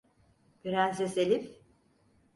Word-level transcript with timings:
Prenses 0.63 1.17
Elif? 1.17 1.53